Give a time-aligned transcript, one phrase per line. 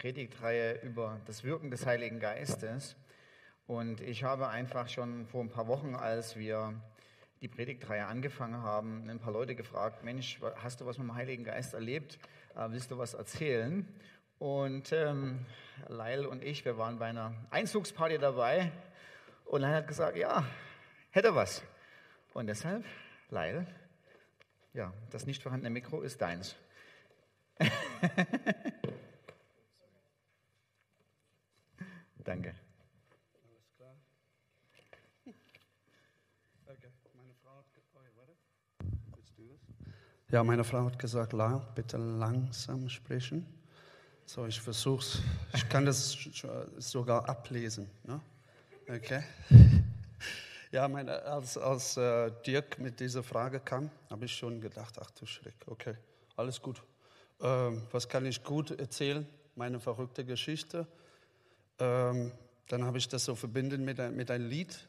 [0.00, 2.96] Predigtreihe über das Wirken des Heiligen Geistes.
[3.66, 6.72] Und ich habe einfach schon vor ein paar Wochen, als wir
[7.42, 11.44] die Predigtreihe angefangen haben, ein paar Leute gefragt, Mensch, hast du was mit dem Heiligen
[11.44, 12.18] Geist erlebt?
[12.56, 13.86] Äh, willst du was erzählen?
[14.38, 15.44] Und ähm,
[15.88, 18.72] Leil und ich, wir waren bei einer Einzugsparty dabei.
[19.44, 20.46] Und Leil hat gesagt, ja,
[21.10, 21.62] hätte was.
[22.32, 22.86] Und deshalb,
[23.28, 23.66] Leil,
[24.72, 26.56] ja, das nicht vorhandene Mikro ist deins.
[32.30, 32.54] Danke.
[33.42, 33.96] Alles klar.
[36.64, 38.36] Okay, meine Frau hat ge- oh, warte.
[39.16, 39.58] Willst du das?
[40.30, 43.44] Ja, meine Frau hat gesagt, La, bitte langsam sprechen.
[44.26, 45.18] So, ich versuch's.
[45.54, 46.16] Ich kann das
[46.78, 47.90] sogar ablesen.
[48.04, 48.20] Ne?
[48.88, 49.24] Okay.
[50.70, 55.10] Ja, meine, als, als äh, Dirk mit dieser Frage kam, habe ich schon gedacht, ach
[55.10, 55.96] du Schreck, okay,
[56.36, 56.80] alles gut.
[57.40, 59.26] Ähm, was kann ich gut erzählen?
[59.56, 60.86] Meine verrückte Geschichte.
[61.80, 62.32] Ähm,
[62.68, 64.88] dann habe ich das so verbinden mit, mit einem Lied.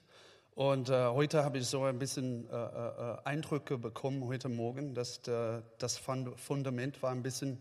[0.53, 5.21] Und äh, heute habe ich so ein bisschen äh, äh, Eindrücke bekommen, heute Morgen, dass
[5.21, 7.57] der, das Fund- Fundament war ein bisschen,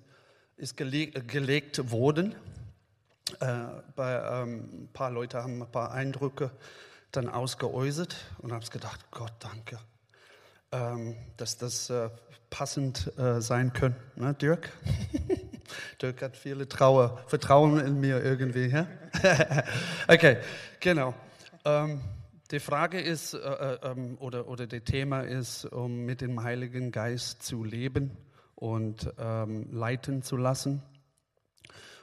[0.57, 2.35] ist gelegt, gelegt worden.
[3.39, 3.65] Äh,
[3.95, 6.51] bei, ähm, ein paar Leute haben ein paar Eindrücke
[7.13, 9.79] dann ausgeäußert und habe gedacht, Gott, danke,
[10.73, 12.11] ähm, dass das äh,
[12.51, 14.71] passend äh, sein könnte, ne, Dirk?
[16.01, 18.67] Dirk hat viele Trauer, Vertrauen in mir irgendwie.
[18.67, 18.87] Ja?
[20.09, 20.39] okay,
[20.81, 21.15] genau.
[21.65, 22.01] Ähm,
[22.51, 26.91] die Frage ist, äh, äh, ähm, oder, oder das Thema ist, um mit dem Heiligen
[26.91, 28.17] Geist zu leben
[28.57, 30.83] und ähm, leiten zu lassen.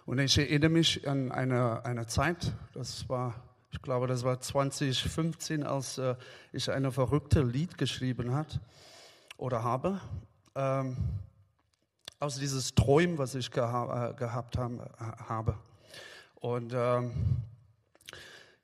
[0.06, 3.36] Und ich erinnere mich an eine, eine Zeit, das war,
[3.72, 6.16] ich glaube, das war 2015, als äh,
[6.54, 8.62] ich eine verrückte Lied geschrieben hat
[9.36, 10.00] oder habe.
[10.56, 10.96] Ähm,
[12.20, 14.84] aus dieses Träumen, was ich geha äh, gehabt haben, äh,
[15.28, 15.58] habe.
[16.36, 17.12] Und ähm,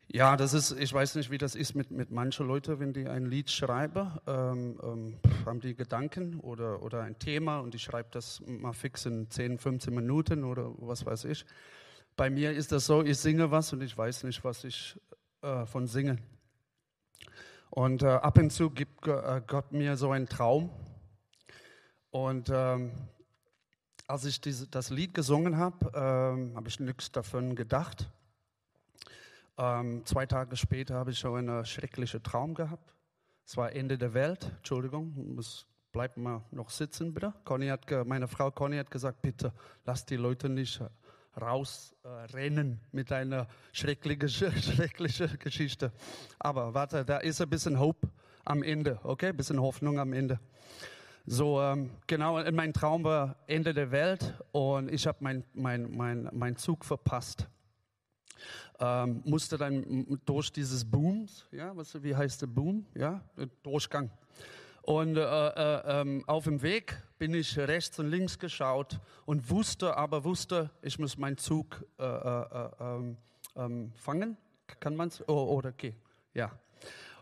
[0.08, 3.08] ja, das ist, ich weiß nicht, wie das ist mit, mit manchen Leuten, wenn die
[3.08, 8.10] ein Lied schreiben, ähm, ähm, haben die Gedanken oder, oder ein Thema und ich schreibe
[8.12, 11.46] das mal fix in 10, 15 Minuten oder was weiß ich.
[12.16, 15.00] Bei mir ist das so, ich singe was und ich weiß nicht, was ich
[15.42, 16.20] äh, von singe.
[17.72, 20.70] Und äh, ab und zu gibt äh, Gott mir so einen Traum.
[22.12, 22.92] Und ähm,
[24.08, 28.10] als ich diese, das Lied gesungen habe, ähm, habe ich nichts davon gedacht.
[29.58, 32.94] Ähm, zwei Tage später habe ich schon einen schrecklichen Traum gehabt.
[33.46, 34.52] Es war Ende der Welt.
[34.58, 37.34] Entschuldigung, muss, bleibt mal noch sitzen, bitte.
[37.44, 39.54] Conny hat, meine Frau Conny hat gesagt, bitte
[39.86, 40.82] lass die Leute nicht
[41.40, 45.92] rausrennen äh, rennen mit einer schrecklichen, schrecklichen Geschichte.
[46.40, 48.10] Aber warte, da ist ein bisschen Hope
[48.46, 49.28] am Ende, okay?
[49.28, 50.40] Ein bisschen Hoffnung am Ende.
[51.26, 55.96] So, ähm, genau, in meinem Traum war Ende der Welt und ich habe meinen mein,
[55.96, 57.48] mein, mein Zug verpasst.
[58.78, 62.86] Ähm, musste dann durch dieses Booms, ja, was, wie heißt der Boom?
[62.94, 64.10] Ja, äh, Durchgang.
[64.82, 69.96] Und äh, äh, ähm, auf dem Weg bin ich rechts und links geschaut und wusste,
[69.96, 73.18] aber wusste, ich muss meinen Zug äh, äh, äh, ähm,
[73.56, 74.36] ähm, fangen.
[74.82, 75.24] Kann man es?
[75.30, 75.96] Oh, oder okay,
[76.34, 76.52] ja.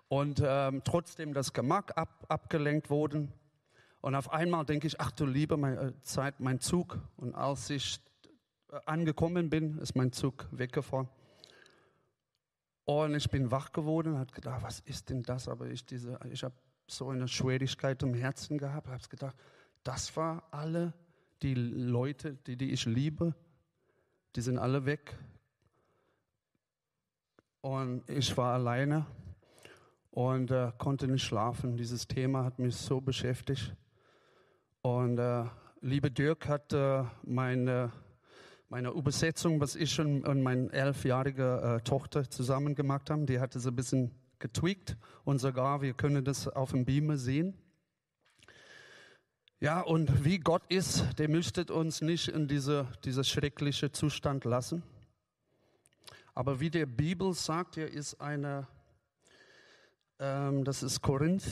[0.08, 3.32] Und ähm, trotzdem das Gemacht ab, abgelenkt wurden.
[4.02, 7.00] Und auf einmal denke ich, ach du liebe meine äh, Zeit, mein Zug.
[7.18, 8.00] Und als ich
[8.72, 11.08] äh, angekommen bin, ist mein Zug weggefahren.
[12.86, 15.48] Und ich bin wach geworden und habe gedacht, was ist denn das?
[15.48, 16.56] Aber ich, ich habe
[16.88, 19.36] so eine Schwierigkeit im Herzen gehabt, habe gedacht,
[19.84, 20.94] das war alle
[21.44, 23.36] die Leute, die, die ich liebe,
[24.36, 25.16] die sind alle weg.
[27.62, 29.06] Und ich war alleine
[30.10, 31.78] und äh, konnte nicht schlafen.
[31.78, 33.76] Dieses Thema hat mich so beschäftigt.
[34.84, 35.46] Und äh,
[35.82, 37.92] liebe Dirk hat äh, meine,
[38.68, 43.70] meine Übersetzung, was ich und meine elfjährige äh, Tochter zusammen gemacht haben, die hatte so
[43.70, 47.54] ein bisschen getweakt und sogar, wir können das auf dem Beamer sehen.
[49.60, 54.82] Ja, und wie Gott ist, der möchte uns nicht in diese, dieser schreckliche Zustand lassen.
[56.34, 58.68] Aber wie der Bibel sagt, er ist eine,
[60.18, 61.44] ähm, das ist Korinth,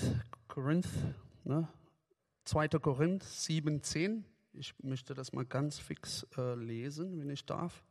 [0.47, 0.87] Korinth,
[1.43, 1.67] ne?
[2.49, 2.67] 2.
[2.79, 4.23] Korinth 7,10.
[4.53, 7.83] Ich möchte das mal ganz fix äh, lesen, wenn ich darf.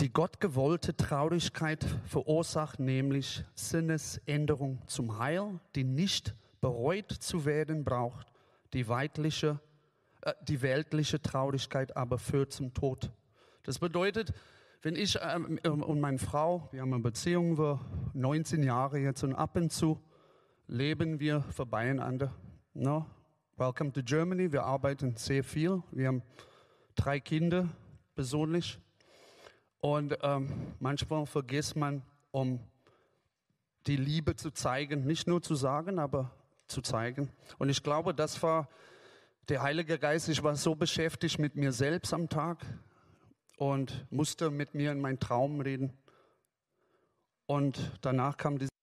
[0.00, 8.32] Die gottgewollte Traurigkeit verursacht nämlich Sinnesänderung zum Heil, die nicht bereut zu werden braucht.
[8.72, 9.60] Die, weitliche,
[10.22, 13.10] äh, die weltliche Traurigkeit aber führt zum Tod.
[13.64, 14.32] Das bedeutet,
[14.80, 17.78] wenn ich ähm, und meine Frau, wir haben eine Beziehung, wir
[18.14, 20.00] 19 Jahre jetzt und ab und zu
[20.66, 22.32] leben wir vorbeieinander.
[22.72, 23.06] No?
[23.56, 24.50] Welcome to Germany.
[24.50, 25.82] Wir arbeiten sehr viel.
[25.92, 26.22] Wir haben
[26.94, 27.68] drei Kinder
[28.14, 28.78] persönlich.
[29.80, 32.60] Und ähm, manchmal vergisst man, um
[33.86, 36.30] die Liebe zu zeigen, nicht nur zu sagen, aber
[36.66, 37.30] zu zeigen.
[37.58, 38.68] Und ich glaube, das war
[39.48, 40.28] der Heilige Geist.
[40.30, 42.64] Ich war so beschäftigt mit mir selbst am Tag
[43.58, 45.92] und musste mit mir in meinen Traum reden.
[47.46, 48.73] Und danach kam diese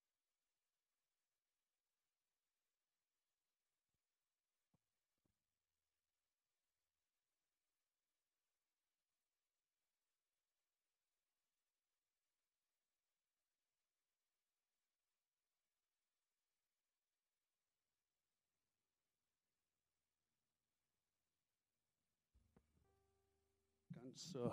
[24.12, 24.50] ganz äh,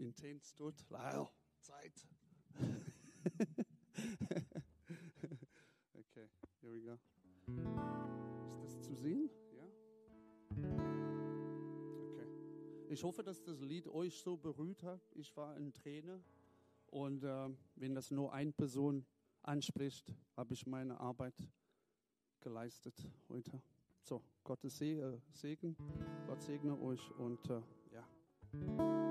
[0.00, 0.74] intens tut.
[0.88, 1.92] Wow, Zeit.
[5.92, 6.30] okay,
[6.62, 6.98] here we go.
[8.64, 9.28] Ist das zu sehen?
[9.52, 9.68] Ja?
[12.08, 12.26] Okay.
[12.88, 15.02] Ich hoffe, dass das Lied euch so berührt hat.
[15.14, 16.24] Ich war in Träne
[16.86, 19.04] und äh, wenn das nur eine Person
[19.42, 21.34] anspricht, habe ich meine Arbeit
[22.40, 23.60] geleistet heute.
[24.00, 25.76] So, Gottes äh, Segen,
[26.26, 27.60] Gott segne euch und äh,
[28.60, 28.76] ja.
[28.78, 29.05] So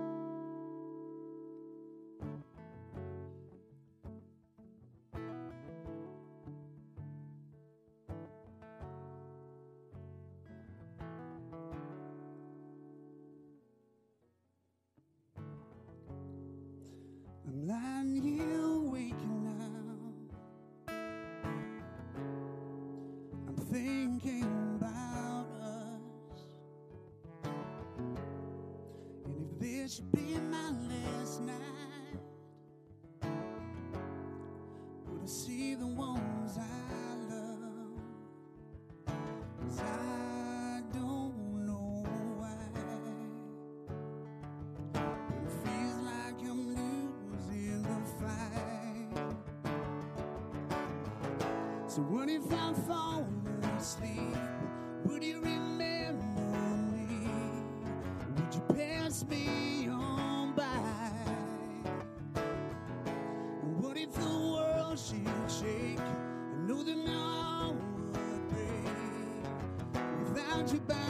[70.74, 71.05] you by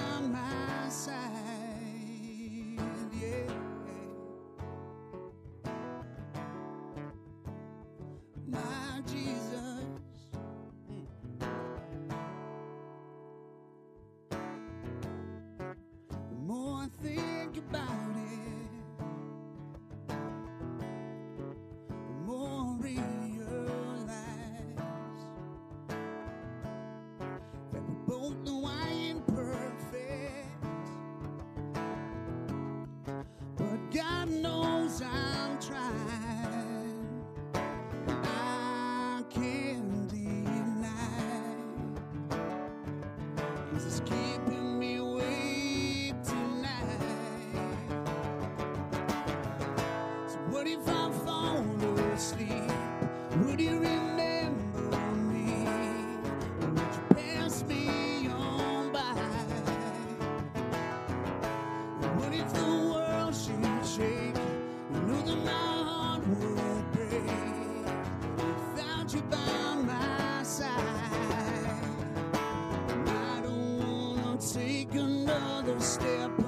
[75.86, 76.45] step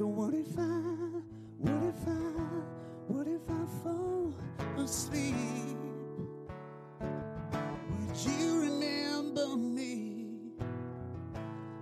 [0.00, 0.62] So what if I,
[1.58, 2.12] what if I,
[3.06, 4.34] what if I fall
[4.78, 5.34] asleep?
[7.02, 10.54] Would you remember me?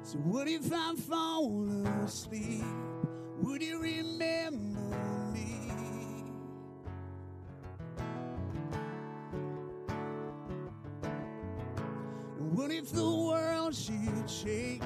[0.02, 1.64] So what if I fall
[2.04, 2.64] asleep?
[3.40, 4.98] Would you remember
[5.32, 5.70] me?
[12.52, 14.82] What if the world should shake?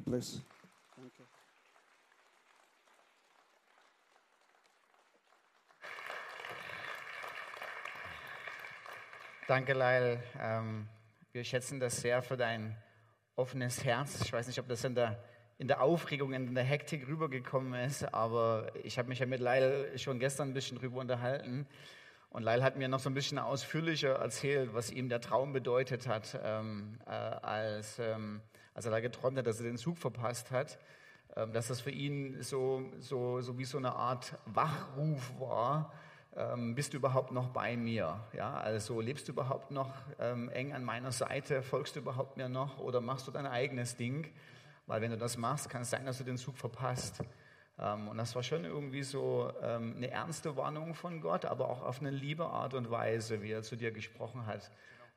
[0.00, 0.40] God bless.
[9.46, 10.22] Danke, Leil.
[10.38, 10.88] Ähm,
[11.32, 12.74] wir schätzen das sehr für dein
[13.36, 14.22] offenes Herz.
[14.22, 15.22] Ich weiß nicht, ob das in der,
[15.58, 19.98] in der Aufregung, in der Hektik rübergekommen ist, aber ich habe mich ja mit Leil
[19.98, 21.66] schon gestern ein bisschen drüber unterhalten.
[22.30, 26.06] Und Leil hat mir noch so ein bisschen ausführlicher erzählt, was ihm der Traum bedeutet
[26.06, 28.40] hat, ähm, äh, als, ähm,
[28.80, 30.78] als er da geträumt hat, dass er den Zug verpasst hat.
[31.36, 35.92] Ähm, dass das für ihn so, so, so wie so eine Art Wachruf war.
[36.34, 38.24] Ähm, bist du überhaupt noch bei mir?
[38.32, 41.60] Ja, also lebst du überhaupt noch ähm, eng an meiner Seite?
[41.62, 44.32] Folgst du überhaupt mir noch oder machst du dein eigenes Ding?
[44.86, 47.20] Weil wenn du das machst, kann es sein, dass du den Zug verpasst.
[47.78, 51.82] Ähm, und das war schon irgendwie so ähm, eine ernste Warnung von Gott, aber auch
[51.82, 54.70] auf eine liebe Art und Weise, wie er zu dir gesprochen hat.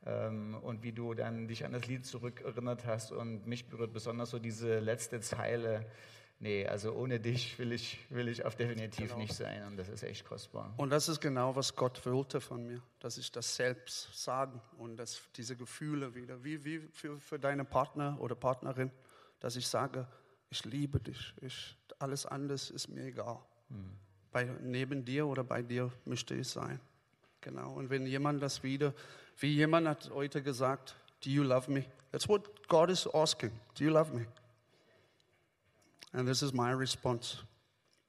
[0.05, 3.11] Ähm, und wie du dann dich an das Lied zurückerinnert hast.
[3.11, 5.85] Und mich berührt besonders so diese letzte Zeile.
[6.39, 9.19] Nee, also ohne dich will ich, will ich auf definitiv Genau.
[9.19, 9.65] nicht sein.
[9.65, 10.73] Und das ist echt kostbar.
[10.75, 14.97] Und das ist genau, was Gott wollte von mir, dass ich das selbst sagen und
[14.97, 18.91] dass diese Gefühle wieder, wie, wie für, für deine Partner oder Partnerin,
[19.39, 20.05] dass ich sage,
[20.49, 23.39] ich liebe dich, ich, alles andere ist mir egal.
[24.31, 26.79] Bei, neben dir oder bei dir möchte ich sein.
[27.39, 27.73] Genau.
[27.73, 28.93] Und wenn jemand das wieder,
[29.37, 31.85] wie jemand hat heute gesagt, do you love me?
[32.11, 33.51] That's what God is asking.
[33.77, 34.27] Do you love me?
[36.11, 37.39] And this is my response.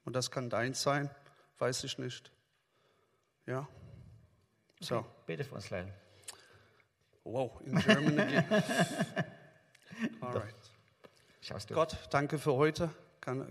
[0.04, 1.10] Und das kann dein sein,
[1.58, 2.30] weiß ich nicht.
[3.46, 3.66] Ja?
[4.80, 5.92] So, Bete für uns, Leil.
[7.24, 8.44] wow, in German again.
[10.20, 10.54] All right.
[11.40, 11.74] Schaust du?
[11.74, 12.90] Gott, danke für heute.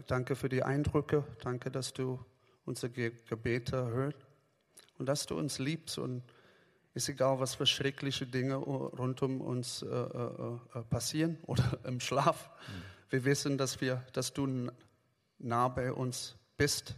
[0.07, 1.23] Danke für die Eindrücke.
[1.41, 2.23] Danke, dass du
[2.65, 4.17] unsere Ge Gebete hörst
[4.99, 5.97] und dass du uns liebst.
[5.97, 6.21] Und
[6.93, 11.99] ist egal, was für schreckliche Dinge rund um uns äh, äh, äh, passieren oder im
[11.99, 12.49] Schlaf.
[13.09, 14.69] Wir wissen, dass, wir, dass du
[15.39, 16.95] nah bei uns bist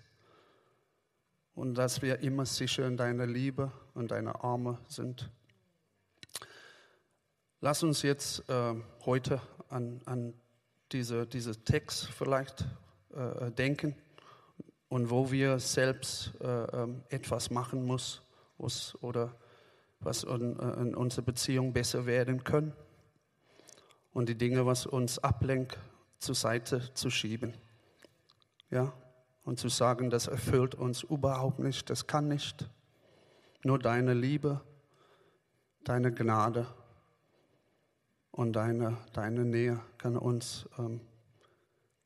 [1.54, 5.30] und dass wir immer sicher in deiner Liebe und deiner Arme sind.
[7.62, 8.76] Lass uns jetzt äh,
[9.06, 10.34] heute an, an
[10.92, 12.66] diese, diese Text vielleicht
[13.14, 13.96] äh, denken
[14.90, 18.22] und wo wir selbst äh, ähm, etwas machen muss
[18.58, 19.36] was, oder
[20.06, 22.74] was in, äh, in unserer Beziehung besser werden können
[24.14, 25.78] und die Dinge, was uns ablenkt,
[26.20, 27.54] zur Seite zu schieben.
[28.70, 28.94] Ja?
[29.44, 32.70] Und zu sagen, das erfüllt uns überhaupt nicht, das kann nicht.
[33.64, 34.62] Nur deine Liebe,
[35.84, 36.68] deine Gnade
[38.32, 41.02] und deine, deine Nähe kann uns ähm,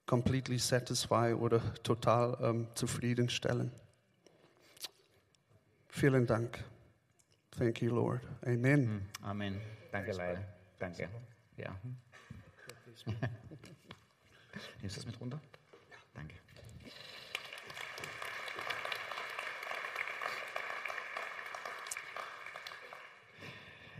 [0.05, 3.71] completely satisfy oder total ähm, zufriedenstellen.
[5.87, 6.63] Vielen Dank.
[7.59, 8.21] Thank you, Lord.
[8.45, 9.01] Amen.
[9.21, 9.59] Amen.
[9.91, 10.47] Danke, Leil.
[10.79, 11.09] Danke.
[11.57, 11.75] Ja.
[14.81, 15.41] Nimmst du das mit runter?
[16.13, 16.35] Danke.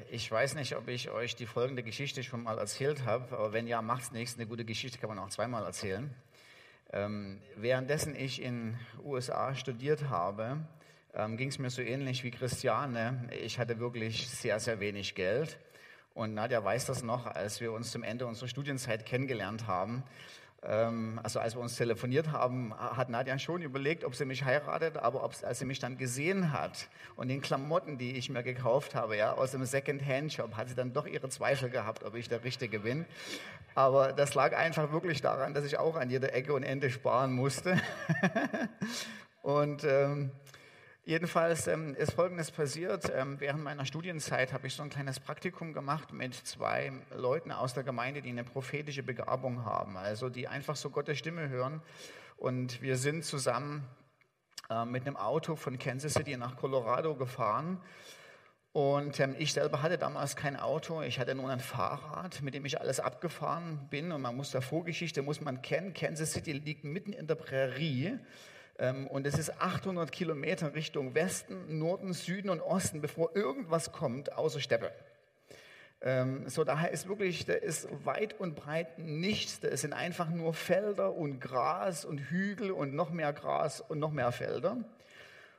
[0.10, 3.68] Ich weiß nicht, ob ich euch die folgende Geschichte schon mal erzählt habe, aber wenn
[3.68, 4.36] ja, macht's nichts.
[4.36, 6.16] Eine gute Geschichte kann man auch zweimal erzählen.
[6.94, 10.60] Ähm, währenddessen ich in USA studiert habe,
[11.14, 13.30] ähm, ging es mir so ähnlich wie Christiane.
[13.44, 15.58] Ich hatte wirklich sehr, sehr wenig Geld.
[16.14, 20.04] Und Nadja weiß das noch, als wir uns zum Ende unserer Studienzeit kennengelernt haben.
[20.62, 24.98] Ähm, also als wir uns telefoniert haben, hat Nadja schon überlegt, ob sie mich heiratet,
[24.98, 28.96] aber ob, als sie mich dann gesehen hat und den Klamotten, die ich mir gekauft
[28.96, 32.44] habe, ja, aus dem Second-Hand-Shop, hat sie dann doch ihre Zweifel gehabt, ob ich der
[32.44, 33.06] Richtige bin.
[33.74, 37.32] Aber das lag einfach wirklich daran, dass ich auch an jeder Ecke und Ende sparen
[37.32, 37.80] musste.
[39.42, 40.32] und ähm,
[41.10, 43.12] Jedenfalls ähm, ist Folgendes passiert.
[43.16, 47.74] Ähm, während meiner Studienzeit habe ich so ein kleines Praktikum gemacht mit zwei Leuten aus
[47.74, 51.82] der Gemeinde, die eine prophetische Begabung haben, also die einfach so Gottes Stimme hören.
[52.38, 53.88] Und wir sind zusammen
[54.70, 57.82] äh, mit einem Auto von Kansas City nach Colorado gefahren.
[58.72, 62.66] Und ähm, ich selber hatte damals kein Auto, ich hatte nur ein Fahrrad, mit dem
[62.66, 64.12] ich alles abgefahren bin.
[64.12, 68.20] Und man muss der Vorgeschichte, muss man kennen, Kansas City liegt mitten in der Prärie.
[68.80, 74.34] Ähm, und es ist 800 Kilometer Richtung Westen, Norden, Süden und Osten, bevor irgendwas kommt,
[74.34, 74.92] außer Steppe.
[76.02, 79.60] Ähm, so daher ist wirklich, da ist weit und breit nichts.
[79.60, 84.12] Da sind einfach nur Felder und Gras und Hügel und noch mehr Gras und noch
[84.12, 84.78] mehr Felder.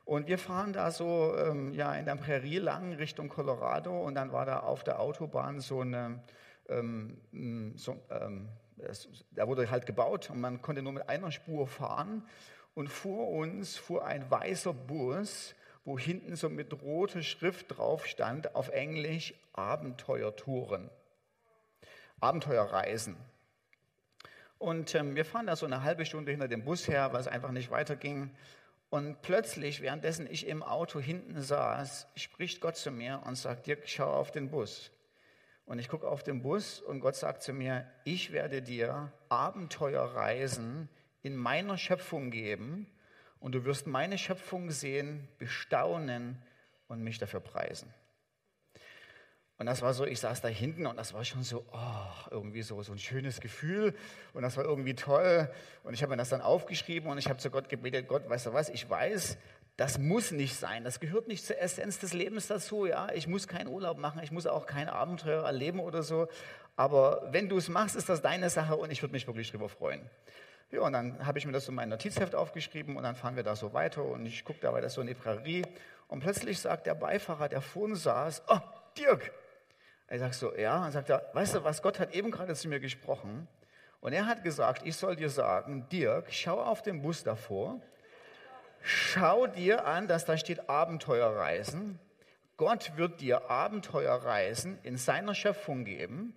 [0.06, 4.32] Und wir fahren da so ähm, ja, in der Prärie lang Richtung Colorado und dann
[4.32, 6.22] war da auf der Autobahn so eine,
[6.70, 7.18] ähm,
[7.76, 8.48] so, ähm,
[9.32, 12.24] da wurde halt gebaut und man konnte nur mit einer Spur fahren.
[12.74, 18.54] Und vor uns fuhr ein weißer Bus, wo hinten so mit roter Schrift drauf stand,
[18.54, 20.90] auf Englisch Abenteuertouren,
[22.20, 23.16] Abenteuerreisen.
[24.58, 27.28] Und ähm, wir fahren da so eine halbe Stunde hinter dem Bus her, weil es
[27.28, 28.30] einfach nicht weiterging.
[28.90, 33.88] Und plötzlich, währenddessen ich im Auto hinten saß, spricht Gott zu mir und sagt, Dirk,
[33.88, 34.90] schau auf den Bus.
[35.64, 40.88] Und ich gucke auf den Bus und Gott sagt zu mir, ich werde dir Abenteuerreisen
[41.22, 42.86] in meiner Schöpfung geben
[43.40, 46.40] und du wirst meine Schöpfung sehen, bestaunen
[46.88, 47.92] und mich dafür preisen.
[49.60, 52.62] Und das war so, ich saß da hinten und das war schon so, oh, irgendwie
[52.62, 53.94] so, so ein schönes Gefühl
[54.32, 55.50] und das war irgendwie toll.
[55.84, 58.46] Und ich habe mir das dann aufgeschrieben und ich habe zu Gott gebetet, Gott, weißt
[58.46, 59.36] du was, ich weiß,
[59.76, 63.10] das muss nicht sein, das gehört nicht zur Essenz des Lebens dazu, ja.
[63.12, 66.28] Ich muss keinen Urlaub machen, ich muss auch kein Abenteuer erleben oder so.
[66.76, 69.68] Aber wenn du es machst, ist das deine Sache und ich würde mich wirklich darüber
[69.68, 70.00] freuen.
[70.70, 73.42] Ja, und dann habe ich mir das in mein Notizheft aufgeschrieben und dann fahren wir
[73.42, 75.64] da so weiter und ich gucke dabei das so in die Prärie
[76.06, 78.58] und plötzlich sagt der Beifahrer, der vorne saß, oh,
[78.96, 79.32] Dirk,
[80.10, 80.80] ich sage so, ja.
[80.80, 83.46] Dann sagt er, weißt du was, Gott hat eben gerade zu mir gesprochen.
[84.00, 87.80] Und er hat gesagt, ich soll dir sagen, Dirk, schau auf den Bus davor.
[88.82, 91.98] Schau dir an, dass da steht Abenteuerreisen.
[92.56, 96.34] Gott wird dir Abenteuerreisen in seiner Schöpfung geben.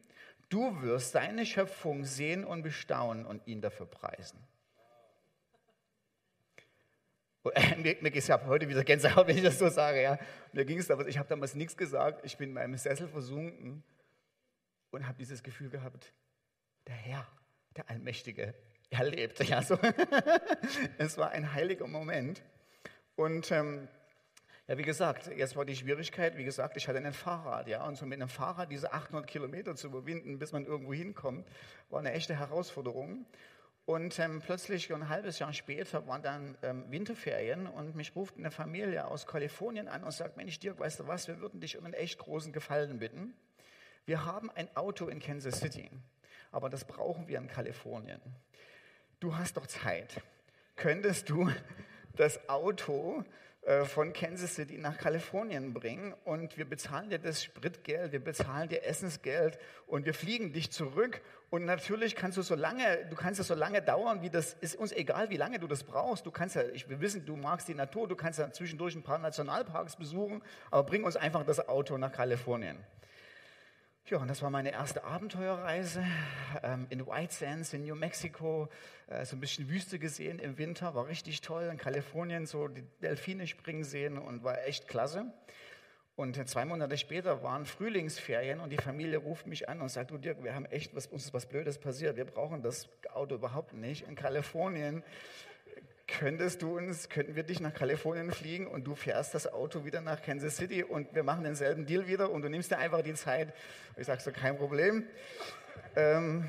[0.53, 4.37] Du wirst seine Schöpfung sehen und bestaunen und ihn dafür preisen.
[7.55, 10.03] Äh, mir, mir ich habe heute wieder Gänsehaut, wenn ich das so sage.
[10.03, 10.19] Ja.
[10.51, 13.83] Mir ging es damals, ich habe damals nichts gesagt, ich bin in meinem Sessel versunken
[14.91, 16.13] und habe dieses Gefühl gehabt,
[16.85, 17.27] der Herr,
[17.75, 18.53] der Allmächtige,
[18.91, 19.43] er lebt.
[19.45, 19.79] Ja, so.
[20.99, 22.43] es war ein heiliger Moment.
[23.15, 23.87] Und ähm,
[24.67, 27.97] ja, wie gesagt, jetzt war die Schwierigkeit, wie gesagt, ich hatte ein Fahrrad, ja, und
[27.97, 31.45] so mit einem Fahrrad diese 800 Kilometer zu überwinden, bis man irgendwo hinkommt,
[31.89, 33.25] war eine echte Herausforderung.
[33.85, 38.49] Und ähm, plötzlich, ein halbes Jahr später, waren dann ähm, Winterferien und mich ruft eine
[38.49, 41.83] Familie aus Kalifornien an und sagt, Mensch, Dirk, weißt du was, wir würden dich um
[41.83, 43.33] einen echt großen Gefallen bitten.
[44.05, 45.89] Wir haben ein Auto in Kansas City,
[46.53, 48.21] aber das brauchen wir in Kalifornien.
[49.19, 50.21] Du hast doch Zeit.
[50.77, 51.49] Könntest du
[52.15, 53.25] das Auto
[53.85, 58.83] von Kansas City nach Kalifornien bringen und wir bezahlen dir das Spritgeld, wir bezahlen dir
[58.83, 61.21] Essensgeld und wir fliegen dich zurück
[61.53, 64.75] und natürlich kannst du so lange, du kannst es so lange dauern, wie das ist
[64.75, 66.25] uns egal, wie lange du das brauchst.
[66.25, 69.03] Du kannst ja, ich, wir wissen, du magst die Natur, du kannst ja zwischendurch ein
[69.03, 72.79] paar Nationalparks besuchen, aber bring uns einfach das Auto nach Kalifornien.
[74.09, 76.03] Ja, und das war meine erste Abenteuerreise
[76.61, 78.67] ähm, in White Sands in New Mexico.
[79.07, 81.69] Äh, so ein bisschen Wüste gesehen im Winter, war richtig toll.
[81.71, 85.31] In Kalifornien so die Delfine springen sehen und war echt klasse.
[86.17, 90.17] Und zwei Monate später waren Frühlingsferien und die Familie ruft mich an und sagt, du
[90.17, 92.17] Dirk, wir haben echt, was, uns ist was Blödes passiert.
[92.17, 94.05] Wir brauchen das Auto überhaupt nicht.
[94.05, 95.01] In Kalifornien
[96.19, 100.01] könntest du uns, könnten wir dich nach Kalifornien fliegen und du fährst das Auto wieder
[100.01, 103.13] nach Kansas City und wir machen denselben Deal wieder und du nimmst dir einfach die
[103.13, 103.53] Zeit.
[103.97, 105.07] Ich sage so, kein Problem.
[105.95, 106.47] Ähm,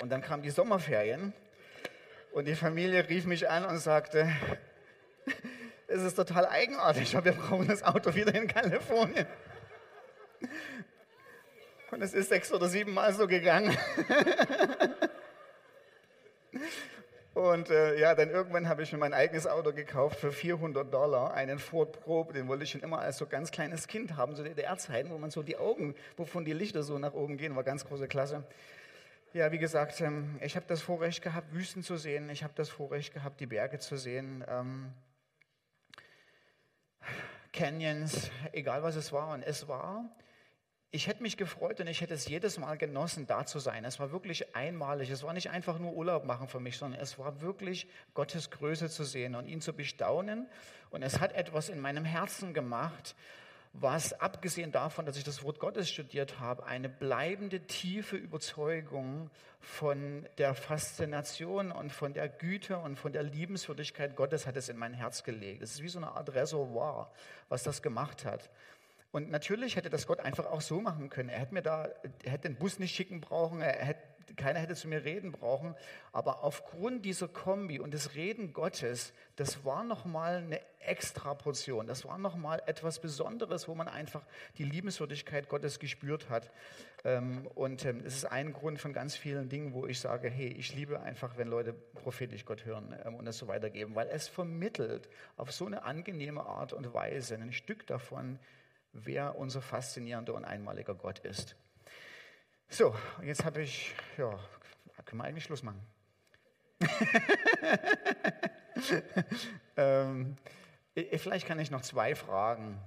[0.00, 1.32] und dann kamen die Sommerferien
[2.32, 4.30] und die Familie rief mich an und sagte,
[5.86, 9.26] es ist total eigenartig, aber wir brauchen das Auto wieder in Kalifornien.
[11.90, 13.76] Und es ist sechs oder sieben Mal so gegangen.
[17.40, 21.32] Und äh, ja, dann irgendwann habe ich mir mein eigenes Auto gekauft für 400 Dollar,
[21.32, 24.44] einen Ford Probe, den wollte ich schon immer als so ganz kleines Kind haben, so
[24.44, 27.86] DDR-Zeiten, wo man so die Augen, wovon die Lichter so nach oben gehen, war ganz
[27.86, 28.44] große Klasse.
[29.32, 32.68] Ja, wie gesagt, ähm, ich habe das Vorrecht gehabt, Wüsten zu sehen, ich habe das
[32.68, 34.92] Vorrecht gehabt, die Berge zu sehen, ähm,
[37.54, 39.32] Canyons, egal was es war.
[39.32, 40.04] Und es war
[40.92, 43.84] ich hätte mich gefreut und ich hätte es jedes Mal genossen, da zu sein.
[43.84, 45.08] Es war wirklich einmalig.
[45.10, 48.88] Es war nicht einfach nur Urlaub machen für mich, sondern es war wirklich Gottes Größe
[48.88, 50.48] zu sehen und ihn zu bestaunen.
[50.90, 53.14] Und es hat etwas in meinem Herzen gemacht,
[53.72, 60.26] was abgesehen davon, dass ich das Wort Gottes studiert habe, eine bleibende tiefe Überzeugung von
[60.38, 64.94] der Faszination und von der Güte und von der Liebenswürdigkeit Gottes hat es in mein
[64.94, 65.62] Herz gelegt.
[65.62, 67.12] Es ist wie so eine Art Reservoir,
[67.48, 68.50] was das gemacht hat.
[69.12, 71.28] Und natürlich hätte das Gott einfach auch so machen können.
[71.30, 71.88] Er hätte mir da,
[72.24, 74.00] er hätte den Bus nicht schicken brauchen, er hätte,
[74.36, 75.74] keiner hätte zu mir reden brauchen.
[76.12, 81.88] Aber aufgrund dieser Kombi und des Reden Gottes, das war nochmal eine extra Portion.
[81.88, 84.22] Das war nochmal etwas Besonderes, wo man einfach
[84.58, 86.50] die Liebenswürdigkeit Gottes gespürt hat.
[87.04, 90.48] Ähm, und ähm, es ist ein Grund von ganz vielen Dingen, wo ich sage, hey,
[90.48, 94.28] ich liebe einfach, wenn Leute prophetisch Gott hören ähm, und das so weitergeben, weil es
[94.28, 98.38] vermittelt auf so eine angenehme Art und Weise ein Stück davon,
[98.92, 101.56] wer unser faszinierender und einmaliger Gott ist.
[102.68, 104.38] So, jetzt habe ich, ja,
[105.04, 105.80] können wir eigentlich Schluss machen.
[109.76, 110.36] ähm,
[110.94, 112.80] vielleicht kann ich noch zwei Fragen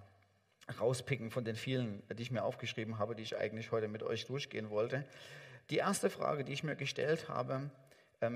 [0.80, 4.26] rauspicken von den vielen, die ich mir aufgeschrieben habe, die ich eigentlich heute mit euch
[4.26, 5.06] durchgehen wollte.
[5.70, 7.70] Die erste Frage, die ich mir gestellt habe,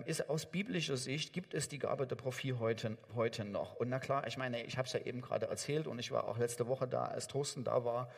[0.05, 3.75] ist aus biblischer Sicht, gibt es die Gabe der Prophet heute, heute noch?
[3.75, 6.27] Und na klar, ich meine, ich habe es ja eben gerade erzählt und ich war
[6.27, 8.09] auch letzte Woche da, als Thorsten da war.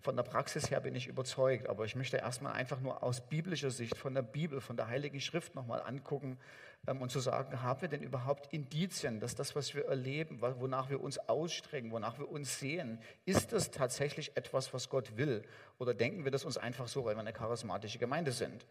[0.00, 3.70] Von der Praxis her bin ich überzeugt, aber ich möchte erstmal einfach nur aus biblischer
[3.70, 6.38] Sicht, von der Bibel, von der Heiligen Schrift nochmal angucken
[6.86, 10.88] ähm, und zu sagen, haben wir denn überhaupt Indizien, dass das, was wir erleben, wonach
[10.88, 15.42] wir uns ausstrecken, wonach wir uns sehen, ist das tatsächlich etwas, was Gott will?
[15.78, 18.66] Oder denken wir das uns einfach so, weil wir eine charismatische Gemeinde sind?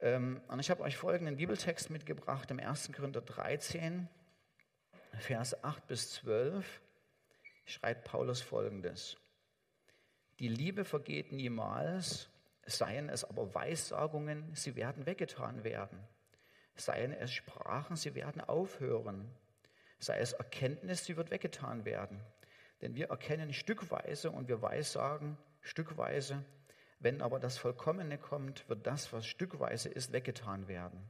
[0.00, 2.92] Ähm, und ich habe euch folgenden Bibeltext mitgebracht im 1.
[2.92, 4.08] Korinther 13,
[5.18, 6.80] Vers 8 bis 12,
[7.64, 9.16] schreibt Paulus folgendes.
[10.38, 12.28] Die Liebe vergeht niemals,
[12.64, 15.98] seien es aber Weissagungen, sie werden weggetan werden.
[16.76, 19.28] Seien es Sprachen, sie werden aufhören.
[19.98, 22.20] Sei es Erkenntnis, sie wird weggetan werden.
[22.80, 26.44] Denn wir erkennen stückweise und wir weissagen stückweise.
[27.00, 31.00] Wenn aber das Vollkommene kommt, wird das, was stückweise ist, weggetan werden.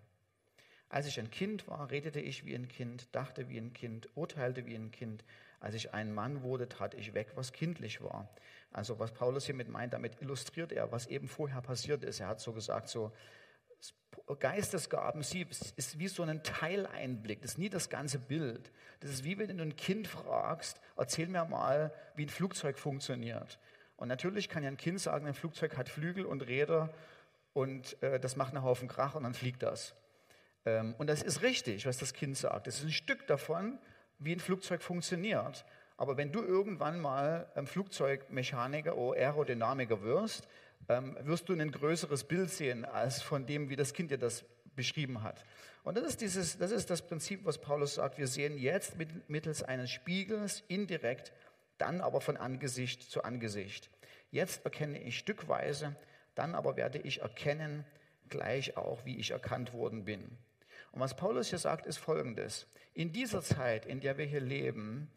[0.91, 4.65] Als ich ein Kind war, redete ich wie ein Kind, dachte wie ein Kind, urteilte
[4.67, 5.25] wie ein Kind.
[5.61, 8.29] Als ich ein Mann wurde, tat ich weg, was kindlich war.
[8.73, 12.21] Also was Paulus hiermit meint, damit illustriert er, was eben vorher passiert ist.
[12.21, 13.13] Er hat so gesagt, so
[14.39, 18.71] Geistesgaben ist wie so ein Teileinblick, das ist nie das ganze Bild.
[19.01, 23.59] Das ist wie wenn du ein Kind fragst, erzähl mir mal, wie ein Flugzeug funktioniert.
[23.99, 26.89] Und natürlich kann ja ein Kind sagen, ein Flugzeug hat Flügel und Räder
[27.53, 29.95] und äh, das macht einen Haufen Krach und dann fliegt das.
[30.65, 32.69] Ähm, und das ist richtig, was das Kind sagt.
[32.69, 33.79] Das ist ein Stück davon,
[34.21, 35.65] wie ein Flugzeug funktioniert.
[35.97, 40.47] Aber wenn du irgendwann mal ähm, Flugzeugmechaniker oder Aerodynamiker wirst,
[40.89, 44.45] ähm, wirst du ein größeres Bild sehen als von dem, wie das Kind dir das
[44.77, 45.45] beschrieben hat.
[45.83, 48.17] Und das ist, dieses, das ist das Prinzip, was Paulus sagt.
[48.17, 48.95] Wir sehen jetzt
[49.27, 51.33] mittels eines Spiegels indirekt
[51.79, 53.91] dann aber von Angesicht zu Angesicht.
[54.31, 55.97] Jetzt erkenne ich stückweise,
[56.35, 57.85] dann aber werde ich erkennen,
[58.29, 60.37] gleich auch, wie ich erkannt worden bin.
[60.93, 62.67] Und was Paulus hier sagt, ist Folgendes.
[62.95, 65.11] In dieser Zeit, in der wir hier leben,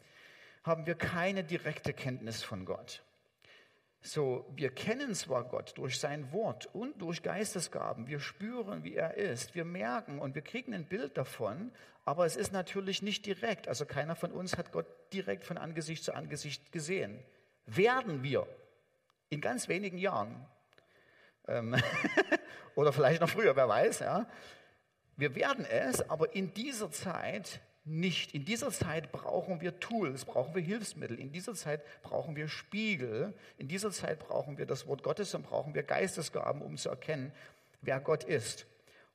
[0.64, 3.02] haben wir keine direkte Kenntnis von Gott.
[4.04, 9.14] So, wir kennen zwar Gott durch sein Wort und durch Geistesgaben, wir spüren, wie er
[9.14, 11.70] ist, wir merken und wir kriegen ein Bild davon,
[12.04, 13.68] aber es ist natürlich nicht direkt.
[13.68, 17.22] Also keiner von uns hat Gott direkt von Angesicht zu Angesicht gesehen.
[17.66, 18.48] Werden wir
[19.30, 20.46] in ganz wenigen Jahren.
[21.46, 21.76] Ähm
[22.74, 24.00] Oder vielleicht noch früher, wer weiß.
[24.00, 24.26] Ja.
[25.16, 28.34] Wir werden es, aber in dieser Zeit nicht.
[28.34, 31.18] In dieser Zeit brauchen wir Tools, brauchen wir Hilfsmittel.
[31.18, 33.34] In dieser Zeit brauchen wir Spiegel.
[33.58, 37.32] In dieser Zeit brauchen wir das Wort Gottes und brauchen wir Geistesgaben, um zu erkennen,
[37.80, 38.66] wer Gott ist.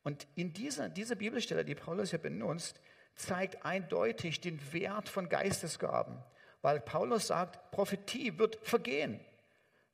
[0.04, 2.80] Und in dieser, dieser Bibelstelle, die Paulus hier benutzt,
[3.16, 6.18] zeigt eindeutig den Wert von Geistesgaben.
[6.62, 9.20] Weil Paulus sagt, Prophetie wird vergehen.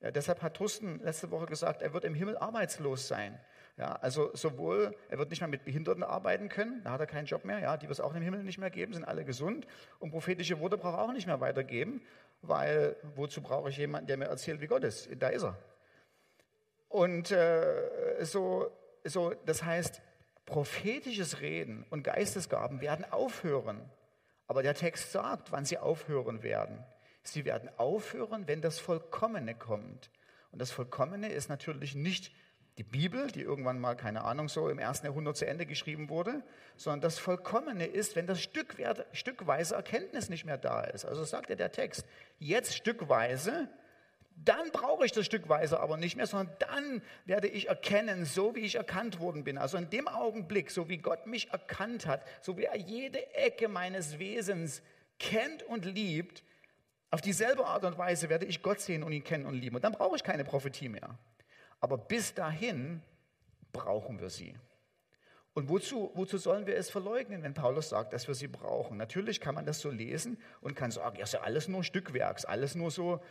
[0.02, 3.40] Ja, deshalb hat Thorsten letzte Woche gesagt, er wird im Himmel arbeitslos sein.
[3.76, 7.26] Ja, also sowohl, er wird nicht mehr mit Behinderten arbeiten können, da hat er keinen
[7.26, 9.66] Job mehr, ja, die wird es auch im Himmel nicht mehr geben, sind alle gesund.
[10.00, 12.02] Und prophetische Worte braucht er auch nicht mehr weitergeben,
[12.44, 15.10] weil wozu brauche ich jemanden, der mir erzählt, wie Gott ist?
[15.18, 15.58] Da ist er.
[16.88, 18.70] Und äh, so,
[19.04, 20.04] so, das heißt,
[20.46, 23.90] prophetisches Reden und Geistesgaben werden aufhören.
[24.46, 26.84] Aber der Text sagt, wann sie aufhören werden.
[27.24, 30.12] Sie werden aufhören, wenn das Vollkommene kommt.
[30.52, 32.32] Und das Vollkommene ist natürlich nicht
[32.78, 36.42] die Bibel, die irgendwann mal, keine Ahnung, so im ersten Jahrhundert zu Ende geschrieben wurde,
[36.76, 41.06] sondern das Vollkommene ist, wenn das stückweise Erkenntnis nicht mehr da ist.
[41.06, 42.06] Also sagt ja der Text,
[42.40, 43.70] jetzt stückweise,
[44.36, 48.62] dann brauche ich das stückweise aber nicht mehr, sondern dann werde ich erkennen, so wie
[48.62, 49.60] ich erkannt worden bin.
[49.60, 53.68] Also in dem Augenblick, so wie Gott mich erkannt hat, so wie er jede Ecke
[53.68, 54.82] meines Wesens
[55.20, 56.44] kennt und liebt,
[57.14, 59.76] Auf dieselbe Art und Weise werde ich Gott sehen und ihn kennen und lieben.
[59.76, 61.16] Und dann brauche ich keine Prophetie mehr.
[61.84, 63.02] Aber bis dahin
[63.74, 64.56] brauchen wir sie.
[65.54, 68.96] Und wozu, wozu sollen wir es verleugnen, wenn Paulus sagt, dass wir sie brauchen?
[68.96, 72.46] Natürlich kann man das so lesen und kann sagen, ja, ist ja alles nur Stückwerks,
[72.46, 73.22] alles nur so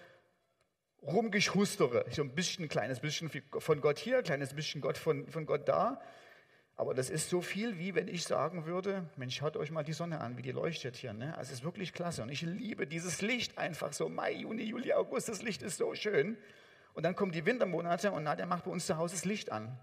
[1.00, 5.26] rumgeschustere, so ein bisschen, ein kleines bisschen von Gott hier, ein kleines bisschen Gott von,
[5.28, 6.02] von Gott da.
[6.76, 9.94] Aber das ist so viel, wie wenn ich sagen würde, Mensch, schaut euch mal die
[9.94, 11.14] Sonne an, wie die leuchtet hier.
[11.14, 11.34] Ne?
[11.38, 12.22] Also es ist wirklich klasse.
[12.22, 14.10] Und ich liebe dieses Licht einfach so.
[14.10, 16.36] Mai, Juni, Juli, August, das Licht ist so schön.
[16.94, 19.78] Und dann kommen die Wintermonate und Nadja macht bei uns zu Hause das Licht an.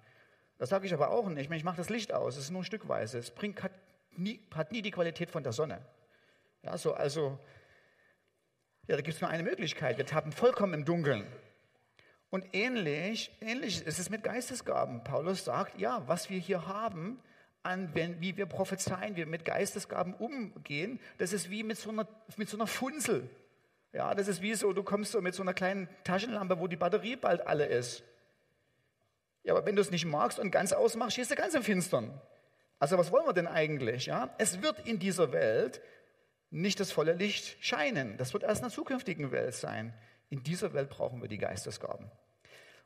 [0.58, 1.50] Das sage ich aber auch nicht.
[1.52, 2.36] Ich mache das Licht aus.
[2.36, 3.18] Es ist nur stückweise.
[3.18, 3.72] Es bringt, hat,
[4.12, 5.82] nie, hat nie die Qualität von der Sonne.
[6.64, 7.40] Ja, so, also,
[8.88, 9.98] ja, da gibt es nur eine Möglichkeit.
[9.98, 11.26] Wir tappen vollkommen im Dunkeln.
[12.30, 15.04] Und ähnlich, ähnlich ist es mit Geistesgaben.
[15.04, 17.20] Paulus sagt, ja, was wir hier haben,
[17.64, 21.90] an, wenn, wie wir prophezeien, wie wir mit Geistesgaben umgehen, das ist wie mit so
[21.90, 23.30] einer, mit so einer Funzel.
[23.92, 26.76] Ja, das ist wie so, du kommst so mit so einer kleinen Taschenlampe, wo die
[26.76, 28.04] Batterie bald alle ist.
[29.44, 32.22] Ja, aber wenn du es nicht magst und ganz ausmachst, stehst du ganz im Finstern.
[32.78, 34.06] Also was wollen wir denn eigentlich?
[34.06, 34.34] Ja?
[34.38, 35.82] Es wird in dieser Welt
[36.52, 38.18] nicht das volle Licht scheinen.
[38.18, 39.94] Das wird erst in der zukünftigen Welt sein.
[40.30, 42.12] In dieser Welt brauchen wir die Geistesgaben.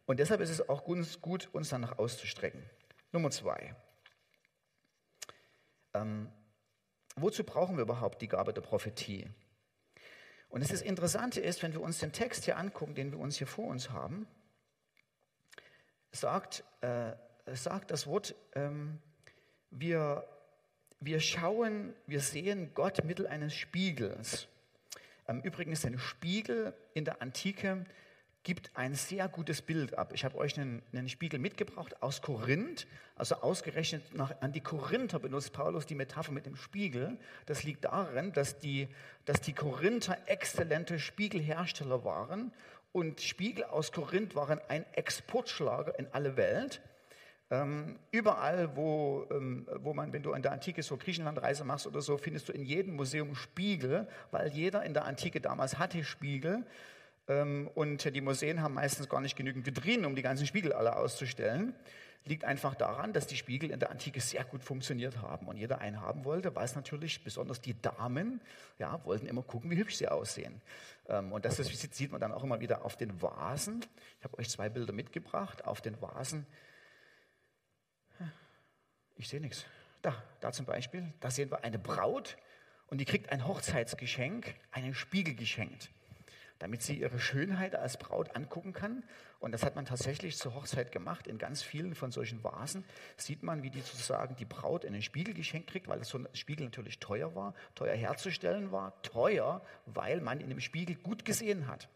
[0.05, 2.63] Und deshalb ist es auch gut, uns danach auszustrecken.
[3.11, 3.75] Nummer zwei.
[5.93, 6.29] Ähm,
[7.15, 9.29] wozu brauchen wir überhaupt die Gabe der Prophetie?
[10.53, 13.47] Und das Interessante ist, wenn wir uns den Text hier angucken, den wir uns hier
[13.47, 14.27] vor uns haben,
[16.11, 17.13] sagt, äh,
[17.53, 18.99] sagt das Wort, ähm,
[19.71, 20.27] wir,
[20.99, 24.47] wir schauen, wir sehen Gott mittel eines Spiegels.
[25.27, 27.87] Ähm, übrigens, ein Spiegel in der Antike
[28.43, 30.11] gibt ein sehr gutes Bild ab.
[30.13, 35.19] Ich habe euch einen, einen, Spiegel mitgebracht aus Korinth, also ausgerechnet nach, an die Korinther
[35.19, 37.17] benutzt Paulus die Metapher mit dem Spiegel.
[37.45, 38.89] Das liegt darin, dass die,
[39.25, 42.51] dass die Korinther exzellente Spiegelhersteller waren
[42.91, 46.81] und Spiegel aus Korinth waren ein Exportschlager in alle Welt.
[47.49, 52.01] Ähm, überall, wo, ähm, wo man, wenn du in der Antike so Griechenlandreise machst oder
[52.01, 56.65] so, findest du in jedem Museum Spiegel, weil jeder in der Antike damals hatte Spiegel.
[57.27, 60.95] Ähm, und die Museen haben meistens gar nicht genügend Vitrinen, um die ganzen Spiegel alle
[60.95, 61.73] auszustellen.
[62.25, 65.79] Liegt einfach daran, dass die Spiegel in der Antike sehr gut funktioniert haben und jeder
[65.79, 68.39] einen haben wollte, weil es natürlich besonders die Damen
[68.79, 70.61] ja, wollten immer gucken, wie hübsch sie aussehen.
[71.09, 73.85] Ähm, und das ist, sieht man dann auch immer wieder auf den Vasen.
[74.19, 75.65] Ich habe euch zwei Bilder mitgebracht.
[75.65, 76.45] Auf den Vasen
[79.15, 79.65] ich sehe nichts.
[80.01, 82.37] Da, da zum Beispiel, da sehen wir eine Braut
[82.87, 85.89] und die kriegt ein Hochzeitsgeschenk, einen Spiegel geschenkt,
[86.63, 89.03] damit sie ihre Schönheit als Braut angucken kann.
[89.41, 91.27] Und das hat man tatsächlich zur Hochzeit gemacht.
[91.27, 92.85] In ganz vielen von solchen Vasen
[93.17, 96.63] sieht man, wie die sozusagen die Braut einen Spiegel geschenkt kriegt, weil so ein Spiegel
[96.63, 101.89] natürlich teuer war, teuer herzustellen war, teuer, weil man in dem Spiegel gut gesehen hat.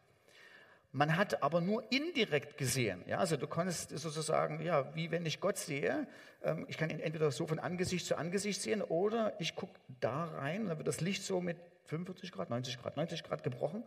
[0.91, 3.06] Man hat aber nur indirekt gesehen.
[3.08, 6.08] Ja, also du konntest sozusagen, ja, wie wenn ich Gott sehe,
[6.43, 10.25] ähm, ich kann ihn entweder so von Angesicht zu Angesicht sehen oder ich gucke da
[10.25, 13.86] rein, dann wird das Licht so mit 45 Grad, 90 Grad, 90 Grad gebrochen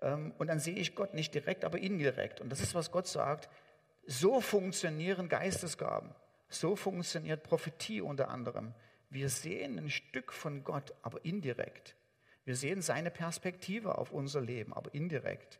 [0.00, 2.40] und dann sehe ich Gott nicht direkt, aber indirekt.
[2.40, 3.48] Und das ist, was Gott sagt.
[4.06, 6.14] So funktionieren Geistesgaben.
[6.48, 8.74] So funktioniert Prophetie unter anderem.
[9.10, 11.96] Wir sehen ein Stück von Gott, aber indirekt.
[12.44, 15.58] Wir sehen seine Perspektive auf unser Leben, aber indirekt.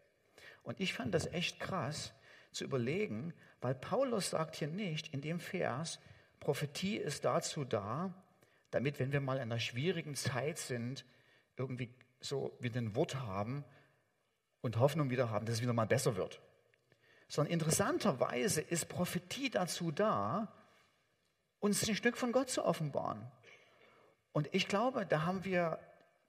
[0.62, 2.14] Und ich fand das echt krass
[2.52, 5.98] zu überlegen, weil Paulus sagt hier nicht in dem Vers,
[6.40, 8.14] Prophetie ist dazu da,
[8.70, 11.04] damit, wenn wir mal in einer schwierigen Zeit sind,
[11.56, 13.64] irgendwie so wieder ein Wort haben
[14.60, 16.40] und Hoffnung wieder haben, dass es wieder mal besser wird.
[17.28, 20.52] Sondern interessanterweise ist Prophetie dazu da,
[21.60, 23.30] uns ein Stück von Gott zu offenbaren.
[24.32, 25.78] Und ich glaube, da haben wir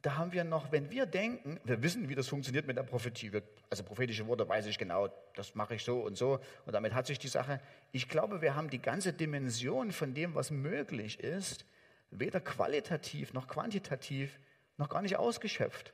[0.02, 3.32] da haben wir noch, wenn wir denken, wir wissen, wie das funktioniert mit der Prophetie,
[3.70, 7.06] also prophetische Worte weiß ich genau, das mache ich so und so und damit hat
[7.06, 7.60] sich die Sache,
[7.92, 11.66] ich glaube, wir haben die ganze Dimension von dem, was möglich ist,
[12.12, 14.40] weder qualitativ noch quantitativ
[14.78, 15.94] noch gar nicht ausgeschöpft.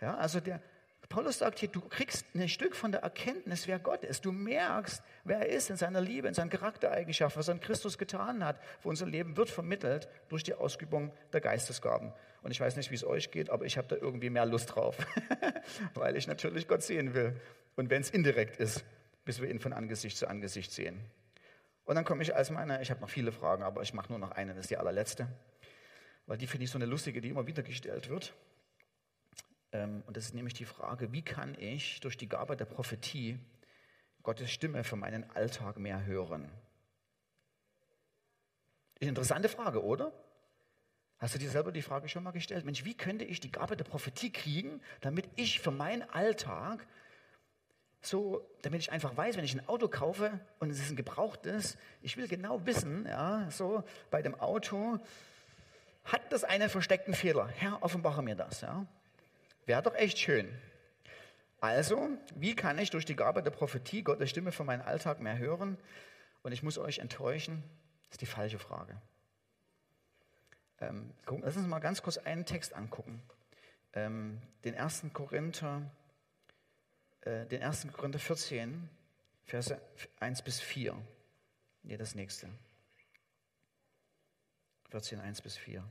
[0.00, 0.60] Ja, also der,
[1.08, 4.24] Paulus sagt hier, du kriegst ein Stück von der Erkenntnis, wer Gott ist.
[4.24, 7.98] Du merkst, wer er ist in seiner Liebe, in seinen Charaktereigenschaften, was er in Christus
[7.98, 8.58] getan hat.
[8.80, 12.12] Für unser Leben wird vermittelt durch die Ausübung der Geistesgaben.
[12.42, 14.74] Und ich weiß nicht, wie es euch geht, aber ich habe da irgendwie mehr Lust
[14.74, 14.96] drauf,
[15.94, 17.38] weil ich natürlich Gott sehen will.
[17.76, 18.84] Und wenn es indirekt ist,
[19.24, 21.00] bis wir ihn von Angesicht zu Angesicht sehen.
[21.84, 24.18] Und dann komme ich als meine, ich habe noch viele Fragen, aber ich mache nur
[24.18, 25.28] noch eine, das ist die allerletzte,
[26.26, 28.34] weil die finde ich so eine lustige, die immer wieder gestellt wird.
[29.72, 33.38] Ähm, und das ist nämlich die Frage, wie kann ich durch die Gabe der Prophetie
[34.22, 36.48] Gottes Stimme für meinen Alltag mehr hören?
[39.00, 40.12] Interessante Frage, oder?
[41.18, 42.64] Hast du dir selber die Frage schon mal gestellt?
[42.64, 46.86] Mensch, wie könnte ich die Gabe der Prophetie kriegen, damit ich für meinen Alltag
[48.00, 51.78] so, damit ich einfach weiß, wenn ich ein Auto kaufe und es ist ein gebrauchtes,
[52.00, 54.98] ich will genau wissen, ja, so bei dem Auto,
[56.04, 57.46] hat das einen versteckten Fehler?
[57.46, 58.86] Herr, offenbare mir das, ja.
[59.66, 60.52] Wäre doch echt schön.
[61.60, 65.38] Also, wie kann ich durch die Gabe der Prophetie Gottes Stimme für meinen Alltag mehr
[65.38, 65.78] hören?
[66.42, 67.62] Und ich muss euch enttäuschen,
[68.06, 69.00] das ist die falsche Frage.
[70.80, 73.22] Ähm, lass uns mal ganz kurz einen Text angucken.
[73.92, 75.04] Ähm, den 1.
[75.12, 75.82] Korinther,
[77.20, 77.92] äh, den 1.
[77.92, 78.88] Korinther 14,
[79.44, 79.80] Verse
[80.18, 80.96] 1 bis 4.
[81.84, 82.48] Nee, das nächste.
[84.90, 85.84] 14, 1 bis 4.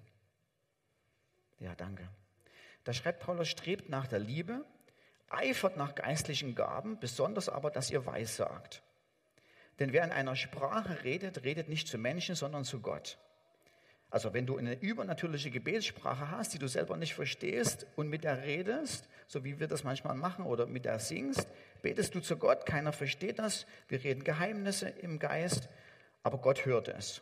[1.59, 2.09] Ja, danke.
[2.83, 4.65] Da schreibt Paulus, strebt nach der Liebe,
[5.29, 8.81] eifert nach geistlichen Gaben, besonders aber, dass ihr weissagt.
[9.79, 13.17] Denn wer in einer Sprache redet, redet nicht zu Menschen, sondern zu Gott.
[14.11, 18.43] Also wenn du eine übernatürliche Gebetssprache hast, die du selber nicht verstehst und mit der
[18.43, 21.47] redest, so wie wir das manchmal machen oder mit der singst,
[21.81, 25.69] betest du zu Gott, keiner versteht das, wir reden Geheimnisse im Geist,
[26.23, 27.21] aber Gott hört es.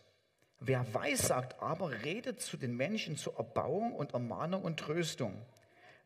[0.59, 5.33] Wer weiß sagt aber, redet zu den Menschen zur Erbauung und Ermahnung und Tröstung.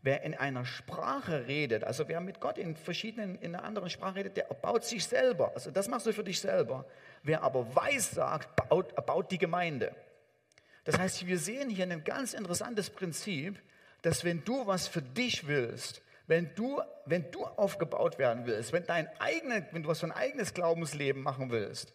[0.04, 4.16] Wer in einer Sprache redet, also wer mit Gott in verschiedenen, in einer anderen Sprache
[4.16, 5.54] redet, der erbaut sich selber.
[5.56, 6.86] Also das machst du für dich selber.
[7.24, 9.96] Wer aber weiß sagt, baut, erbaut die Gemeinde.
[10.84, 13.60] Das heißt, wir sehen hier ein ganz interessantes Prinzip,
[14.02, 18.86] dass wenn du was für dich willst, wenn du, wenn du aufgebaut werden willst, wenn,
[18.86, 21.94] dein eigene, wenn du was für ein eigenes Glaubensleben machen willst,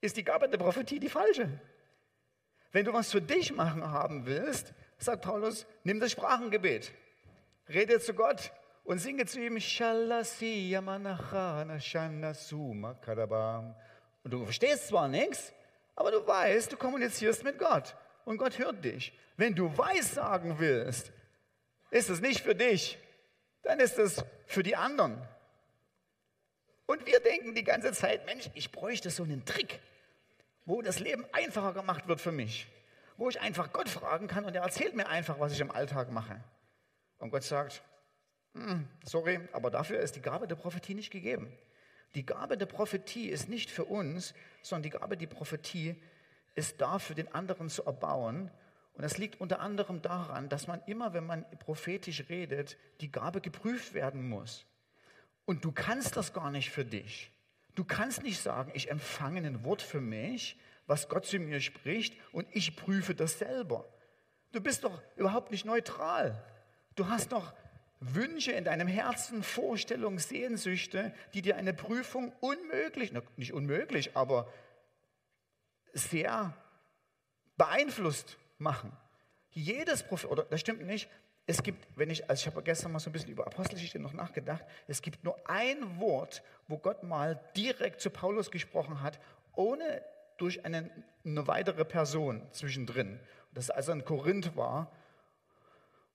[0.00, 1.48] ist die Gabe der Prophetie die falsche.
[2.72, 6.92] Wenn du was für dich machen haben willst, sagt Paulus, nimm das Sprachengebet.
[7.68, 8.52] Rede zu Gott
[8.84, 9.56] und singe zu ihm,
[14.22, 15.52] und du verstehst zwar nichts,
[15.96, 19.12] aber du weißt, du kommunizierst mit Gott und Gott hört dich.
[19.36, 21.12] Wenn du weiß sagen willst,
[21.90, 22.98] ist es nicht für dich,
[23.62, 25.20] dann ist es für die anderen.
[26.90, 29.78] Und wir denken die ganze Zeit, Mensch, ich bräuchte so einen Trick,
[30.64, 32.66] wo das Leben einfacher gemacht wird für mich,
[33.16, 36.10] wo ich einfach Gott fragen kann und er erzählt mir einfach, was ich im Alltag
[36.10, 36.42] mache.
[37.18, 37.84] Und Gott sagt,
[38.54, 41.56] hm, sorry, aber dafür ist die Gabe der Prophetie nicht gegeben.
[42.16, 45.94] Die Gabe der Prophetie ist nicht für uns, sondern die Gabe der Prophetie
[46.56, 48.50] ist da, für den anderen zu erbauen.
[48.94, 53.40] Und das liegt unter anderem daran, dass man immer, wenn man prophetisch redet, die Gabe
[53.40, 54.66] geprüft werden muss.
[55.50, 57.32] Und du kannst das gar nicht für dich.
[57.74, 62.16] Du kannst nicht sagen, ich empfange ein Wort für mich, was Gott zu mir spricht,
[62.30, 63.92] und ich prüfe das selber.
[64.52, 66.40] Du bist doch überhaupt nicht neutral.
[66.94, 67.52] Du hast doch
[67.98, 74.52] Wünsche in deinem Herzen, Vorstellungen, Sehnsüchte, die dir eine Prüfung unmöglich, nicht unmöglich, aber
[75.92, 76.56] sehr
[77.56, 78.96] beeinflusst machen.
[79.50, 81.10] Jedes Prophet, oder das stimmt nicht,
[81.50, 84.12] es gibt, wenn ich, also ich habe gestern mal so ein bisschen über Apostelgeschichte noch
[84.12, 89.18] nachgedacht, es gibt nur ein Wort, wo Gott mal direkt zu Paulus gesprochen hat,
[89.54, 90.02] ohne
[90.38, 90.90] durch eine,
[91.24, 93.18] eine weitere Person zwischendrin.
[93.52, 94.92] Das also ein Korinth war,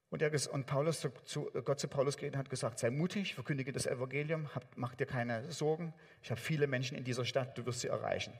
[0.09, 3.73] und, er, und Paulus zu, zu, Gott zu Paulus und hat gesagt, sei mutig, verkündige
[3.73, 5.93] das Evangelium, hab, mach dir keine Sorgen.
[6.23, 8.31] Ich habe viele Menschen in dieser Stadt, du wirst sie erreichen.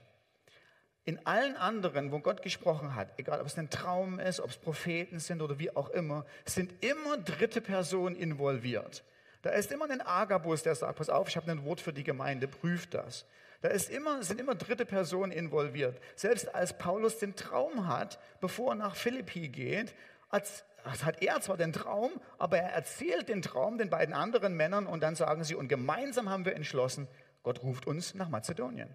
[1.06, 4.56] In allen anderen, wo Gott gesprochen hat, egal ob es ein Traum ist, ob es
[4.56, 9.04] Propheten sind oder wie auch immer, sind immer dritte Personen involviert.
[9.42, 12.02] Da ist immer ein Agabus, der sagt, pass auf, ich habe ein Wort für die
[12.02, 13.24] Gemeinde, prüft das.
[13.60, 16.00] Da ist immer, sind immer dritte Personen involviert.
[16.16, 19.94] Selbst als Paulus den Traum hat, bevor er nach Philippi geht,
[20.28, 24.88] als, hat er zwar den Traum, aber er erzählt den Traum den beiden anderen Männern
[24.88, 27.06] und dann sagen sie, und gemeinsam haben wir entschlossen,
[27.44, 28.88] Gott ruft uns nach Mazedonien.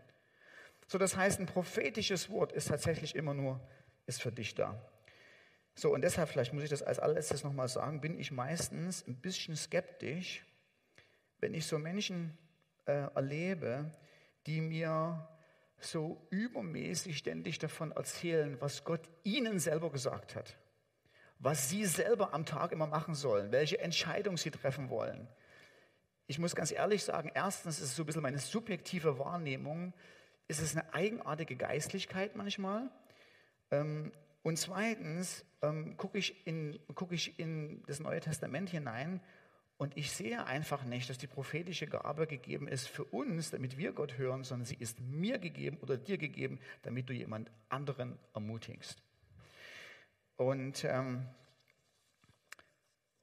[0.92, 3.62] So, das heißt, ein prophetisches Wort ist tatsächlich immer nur,
[4.08, 4.78] ist für dich da.
[5.74, 9.16] So, und deshalb, vielleicht muss ich das als allerletztes nochmal sagen, bin ich meistens ein
[9.16, 10.46] bisschen skeptisch,
[11.40, 12.38] wenn ich so Menschen
[12.88, 13.90] äh, erlebe,
[14.48, 15.30] die mir
[15.80, 20.58] so übermäßig ständig davon erzählen, was Gott ihnen selber gesagt hat
[21.44, 25.28] was sie selber am Tag immer machen sollen, welche Entscheidung sie treffen wollen.
[26.28, 29.92] Ich muss ganz ehrlich sagen, erstens ist es so ein bisschen meine subjektive Wahrnehmung,
[30.52, 32.92] ist es eine eigenartige Geistlichkeit manchmal.
[33.72, 34.12] Ähm,
[34.44, 39.22] und zweitens ähm, gucke ich, in, guck ich in das Neue Testament hinein
[39.78, 43.94] und ich sehe einfach nicht, dass die prophetische Gabe gegeben ist für uns, damit wir
[43.94, 49.02] Gott hören, sondern sie ist mir gegeben oder dir gegeben, damit du jemand anderen ermutigst.
[50.36, 51.26] Und, ähm,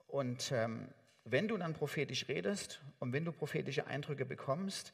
[0.06, 0.88] und ähm,
[1.24, 4.92] wenn du dann prophetisch redest und wenn du prophetische Eindrücke bekommst,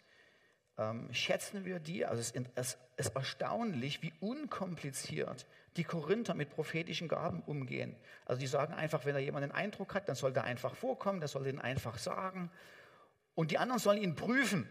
[0.79, 5.47] ähm, schätzen wir die, also es ist, es ist erstaunlich, wie unkompliziert
[5.77, 7.97] die Korinther mit prophetischen Gaben umgehen.
[8.27, 11.20] Also die sagen einfach, wenn da jemand einen Eindruck hat, dann soll der einfach vorkommen,
[11.20, 12.51] der soll den einfach sagen
[13.35, 14.68] und die anderen sollen ihn prüfen.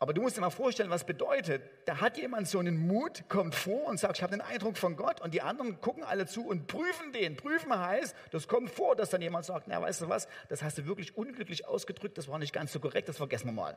[0.00, 3.56] Aber du musst dir mal vorstellen, was bedeutet, da hat jemand so einen Mut, kommt
[3.56, 6.46] vor und sagt, ich habe den Eindruck von Gott und die anderen gucken alle zu
[6.46, 7.36] und prüfen den.
[7.36, 10.78] Prüfen heißt, das kommt vor, dass dann jemand sagt, na weißt du was, das hast
[10.78, 13.76] du wirklich unglücklich ausgedrückt, das war nicht ganz so korrekt, das vergessen wir mal.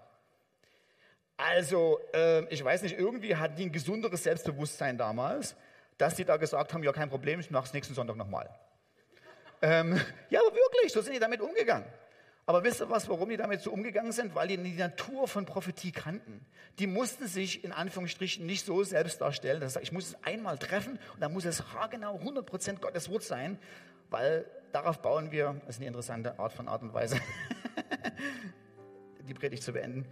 [1.50, 5.56] Also, äh, ich weiß nicht, irgendwie hatten die ein gesunderes Selbstbewusstsein damals,
[5.98, 8.48] dass die da gesagt haben, ja kein Problem, ich mache es nächsten Sonntag nochmal.
[9.64, 11.88] ähm, ja, aber wirklich, so sind die damit umgegangen.
[12.46, 14.36] Aber wisst ihr was, warum die damit so umgegangen sind?
[14.36, 16.46] Weil die die Natur von Prophetie kannten.
[16.80, 21.00] Die mussten sich in Anführungsstrichen nicht so selbst darstellen, dass ich muss es einmal treffen
[21.14, 23.58] und dann muss es haargenau 100% Gottes Wort sein,
[24.10, 27.20] weil darauf bauen wir, das ist eine interessante Art von Art und Weise,
[29.28, 30.06] die Predigt zu beenden.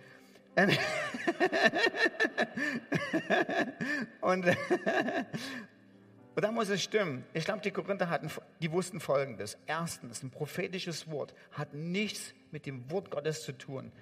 [4.21, 4.45] und,
[6.35, 7.25] und da muss es stimmen.
[7.33, 8.29] Ich glaube, die Korinther hatten,
[8.61, 9.57] die wussten Folgendes.
[9.67, 13.93] Erstens, ein prophetisches Wort hat nichts mit dem Wort Gottes zu tun,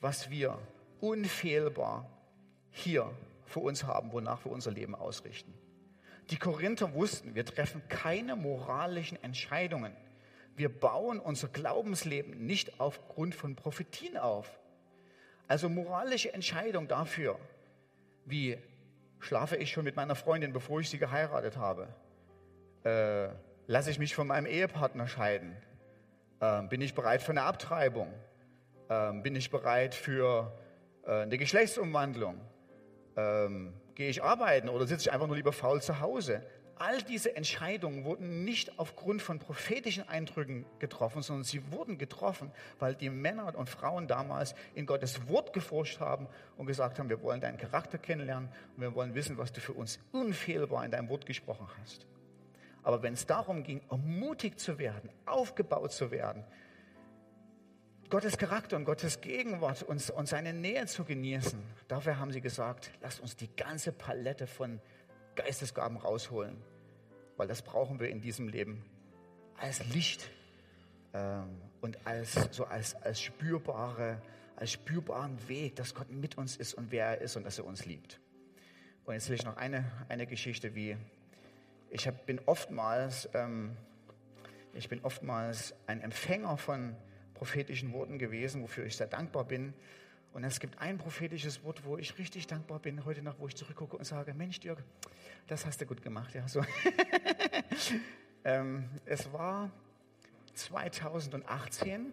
[0.00, 0.58] was wir
[1.00, 2.08] unfehlbar
[2.70, 3.10] hier
[3.44, 5.52] vor uns haben, wonach wir unser Leben ausrichten.
[6.30, 9.92] Die Korinther wussten, wir treffen keine moralischen Entscheidungen.
[10.54, 14.59] Wir bauen unser Glaubensleben nicht aufgrund von Prophetien auf.
[15.50, 17.36] Also moralische Entscheidung dafür,
[18.24, 18.56] wie
[19.18, 21.88] schlafe ich schon mit meiner Freundin, bevor ich sie geheiratet habe?
[22.84, 23.30] Äh,
[23.66, 25.56] lasse ich mich von meinem Ehepartner scheiden?
[26.38, 28.14] Äh, bin ich bereit für eine Abtreibung?
[28.88, 30.56] Äh, bin ich bereit für
[31.04, 32.40] äh, eine Geschlechtsumwandlung?
[33.16, 36.46] Ähm, gehe ich arbeiten oder sitze ich einfach nur lieber faul zu Hause?
[36.80, 42.94] All diese Entscheidungen wurden nicht aufgrund von prophetischen Eindrücken getroffen, sondern sie wurden getroffen, weil
[42.94, 46.26] die Männer und Frauen damals in Gottes Wort geforscht haben
[46.56, 49.74] und gesagt haben, wir wollen deinen Charakter kennenlernen und wir wollen wissen, was du für
[49.74, 52.06] uns unfehlbar in deinem Wort gesprochen hast.
[52.82, 56.44] Aber wenn es darum ging, ermutigt zu werden, aufgebaut zu werden,
[58.08, 62.90] Gottes Charakter und Gottes Gegenwart und, und seine Nähe zu genießen, dafür haben sie gesagt,
[63.02, 64.80] lasst uns die ganze Palette von
[65.36, 66.56] Geistesgaben rausholen,
[67.40, 68.84] weil das brauchen wir in diesem Leben
[69.56, 70.28] als Licht
[71.14, 71.48] ähm,
[71.80, 74.20] und als, so als, als, spürbare,
[74.56, 77.64] als spürbaren Weg, dass Gott mit uns ist und wer er ist und dass er
[77.64, 78.20] uns liebt.
[79.06, 80.98] Und jetzt will ich noch eine, eine Geschichte, wie
[81.88, 83.74] ich hab, bin oftmals, ähm,
[84.74, 86.94] ich bin oftmals ein Empfänger von
[87.32, 89.72] prophetischen Worten gewesen, wofür ich sehr dankbar bin.
[90.32, 93.56] Und es gibt ein prophetisches Wort, wo ich richtig dankbar bin heute noch, wo ich
[93.56, 94.82] zurückgucke und sage, Mensch Dirk,
[95.48, 96.34] das hast du gut gemacht.
[96.34, 96.62] Ja, so.
[98.44, 99.70] ähm, es war
[100.54, 102.12] 2018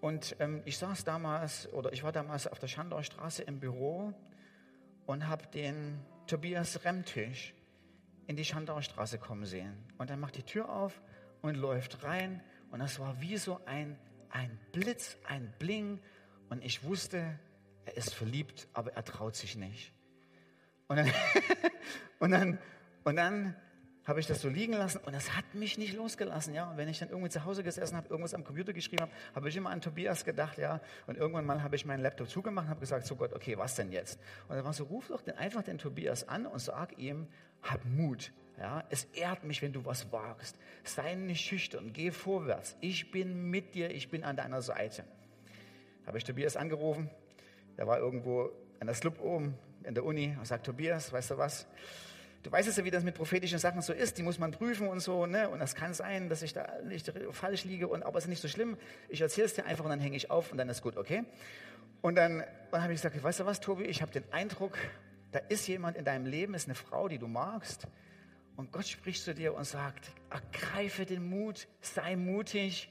[0.00, 4.14] und ähm, ich saß damals, oder ich war damals auf der Schandauer Straße im Büro
[5.04, 7.54] und habe den Tobias Remtisch
[8.26, 9.76] in die Schandauer Straße kommen sehen.
[9.98, 11.02] Und er macht die Tür auf
[11.42, 13.98] und läuft rein und das war wie so ein,
[14.30, 16.00] ein Blitz, ein Bling
[16.50, 17.38] und ich wusste,
[17.86, 19.92] er ist verliebt, aber er traut sich nicht.
[20.88, 21.10] Und dann,
[22.18, 22.58] und dann,
[23.04, 23.56] und dann
[24.04, 26.68] habe ich das so liegen lassen und das hat mich nicht losgelassen, ja.
[26.68, 29.48] Und wenn ich dann irgendwie zu Hause gesessen habe, irgendwas am Computer geschrieben habe, habe
[29.48, 30.80] ich immer an Tobias gedacht, ja.
[31.06, 33.76] Und irgendwann mal habe ich meinen Laptop zugemacht und habe gesagt, so Gott, okay, was
[33.76, 34.18] denn jetzt?
[34.48, 37.28] Und dann war so, ruf doch den, einfach den Tobias an und sag ihm,
[37.62, 38.82] hab Mut, ja.
[38.90, 40.56] Es ehrt mich, wenn du was wagst.
[40.82, 42.76] Sei nicht schüchtern, geh vorwärts.
[42.80, 45.04] Ich bin mit dir, ich bin an deiner Seite.
[46.06, 47.10] Habe ich Tobias angerufen,
[47.76, 51.38] der war irgendwo an der Slub oben in der Uni und sagt, Tobias, weißt du
[51.38, 51.66] was?
[52.42, 54.88] Du weißt es ja, wie das mit prophetischen Sachen so ist, die muss man prüfen
[54.88, 55.50] und so, ne?
[55.50, 58.40] Und das kann sein, dass ich da nicht falsch liege, und, aber es ist nicht
[58.40, 58.78] so schlimm.
[59.10, 61.24] Ich erzähle es dir einfach und dann hänge ich auf und dann ist gut, okay?
[62.00, 64.78] Und dann, dann habe ich gesagt, weißt du was, Tobi, ich habe den Eindruck,
[65.32, 67.86] da ist jemand in deinem Leben, ist eine Frau, die du magst.
[68.56, 72.90] Und Gott spricht zu dir und sagt, ergreife den Mut, sei mutig,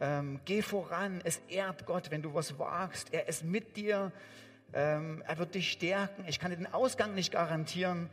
[0.00, 1.20] ähm, geh voran.
[1.24, 3.12] Es ehrt Gott, wenn du was wagst.
[3.12, 4.12] Er ist mit dir.
[4.72, 6.24] Ähm, er wird dich stärken.
[6.28, 8.10] Ich kann dir den Ausgang nicht garantieren,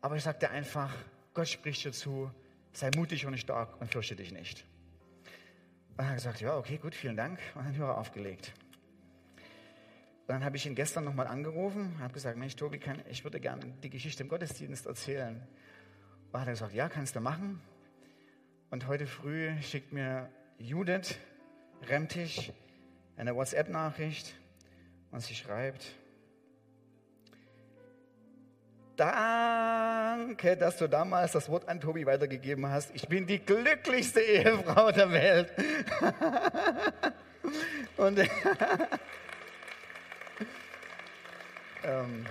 [0.00, 0.94] aber ich sage dir einfach,
[1.34, 2.30] Gott spricht dir zu,
[2.72, 4.64] sei mutig und stark und fürchte dich nicht.
[5.96, 7.38] Und er hat gesagt, ja, okay, gut, vielen Dank.
[7.54, 8.52] Und dann Hörer aufgelegt.
[10.26, 13.40] Dann habe ich ihn gestern nochmal angerufen und habe gesagt, Mensch, Tobi, kann, ich würde
[13.40, 15.46] gerne die Geschichte im Gottesdienst erzählen.
[16.32, 17.60] Und hat er gesagt, ja, kannst du machen.
[18.70, 20.28] Und heute früh schickt mir
[20.58, 21.16] Judith
[21.88, 22.52] Remtig
[23.16, 24.34] eine WhatsApp-Nachricht
[25.10, 25.86] und sie schreibt,
[28.96, 32.90] Danke, dass du damals das Wort an Tobi weitergegeben hast.
[32.94, 35.50] Ich bin die glücklichste Ehefrau der Welt.
[37.98, 38.18] und,
[41.86, 42.26] Ähm,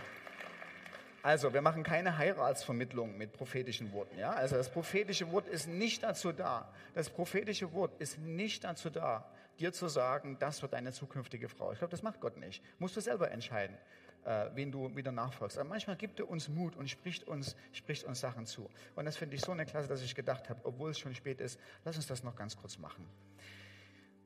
[1.25, 4.19] also, wir machen keine Heiratsvermittlung mit prophetischen Worten.
[4.19, 4.33] Ja?
[4.33, 6.71] Also, das prophetische Wort ist nicht dazu da.
[6.93, 9.27] Das prophetische Wort ist nicht dazu da,
[9.59, 11.71] dir zu sagen, das wird deine zukünftige Frau.
[11.71, 12.61] Ich glaube, das macht Gott nicht.
[12.77, 13.75] Musst du selber entscheiden,
[14.23, 15.57] äh, wen du wieder nachfolgst.
[15.57, 18.69] Aber manchmal gibt er uns Mut und spricht uns, spricht uns Sachen zu.
[18.95, 21.41] Und das finde ich so eine Klasse, dass ich gedacht habe, obwohl es schon spät
[21.41, 23.03] ist, lass uns das noch ganz kurz machen.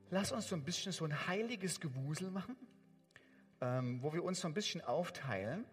[0.10, 2.58] Lass uns so ein bisschen so ein heiliges Gewusel machen,
[3.62, 5.64] ähm, wo wir uns so ein bisschen aufteilen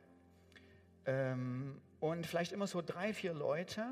[1.06, 3.84] ähm, und vielleicht immer so drei, vier Leute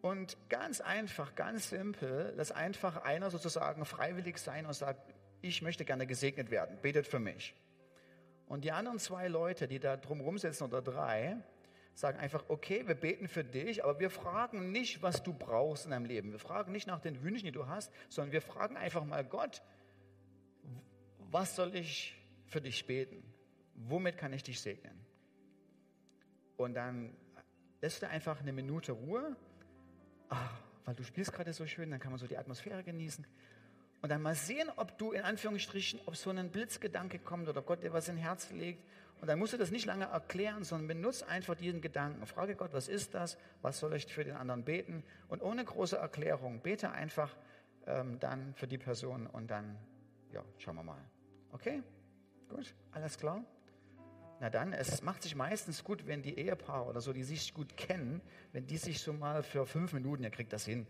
[0.00, 5.84] und ganz einfach, ganz simpel, dass einfach einer sozusagen freiwillig sein und sagt, ich möchte
[5.84, 7.54] gerne gesegnet werden, betet für mich.
[8.46, 11.36] Und die anderen zwei Leute, die da drumherum sitzen oder drei,
[11.94, 15.90] sagen einfach, okay, wir beten für dich, aber wir fragen nicht, was du brauchst in
[15.90, 16.32] deinem Leben.
[16.32, 19.62] Wir fragen nicht nach den Wünschen, die du hast, sondern wir fragen einfach mal Gott,
[21.30, 22.16] was soll ich
[22.46, 23.22] für dich beten?
[23.74, 24.99] Womit kann ich dich segnen?
[26.60, 27.16] Und dann
[27.80, 29.34] lässt du einfach eine Minute Ruhe,
[30.28, 30.50] ah,
[30.84, 33.26] weil du spielst gerade so schön, dann kann man so die Atmosphäre genießen.
[34.02, 37.66] Und dann mal sehen, ob du in Anführungsstrichen, ob so ein Blitzgedanke kommt oder ob
[37.66, 38.84] Gott dir was in Herz legt.
[39.22, 42.26] Und dann musst du das nicht lange erklären, sondern benutze einfach diesen Gedanken.
[42.26, 43.38] Frage Gott, was ist das?
[43.62, 45.02] Was soll ich für den anderen beten?
[45.28, 47.34] Und ohne große Erklärung, bete einfach
[47.86, 49.78] ähm, dann für die Person und dann,
[50.30, 51.00] ja, schauen wir mal.
[51.52, 51.82] Okay?
[52.50, 52.74] Gut?
[52.92, 53.42] Alles klar?
[54.42, 57.76] Na dann, es macht sich meistens gut, wenn die Ehepaare oder so, die sich gut
[57.76, 58.22] kennen,
[58.52, 60.86] wenn die sich so mal für fünf Minuten, ihr kriegt das hin,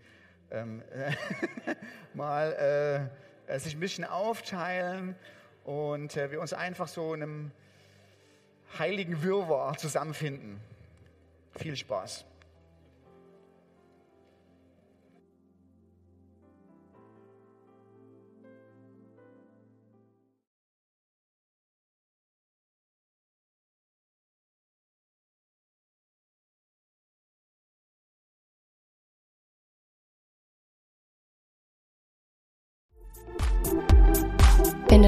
[0.53, 1.75] ähm, äh,
[2.15, 3.11] mal
[3.49, 5.17] äh, sich ein bisschen aufteilen
[5.65, 7.51] und äh, wir uns einfach so in einem
[8.79, 10.61] heiligen Wirrwarr zusammenfinden.
[11.57, 12.25] Viel Spaß.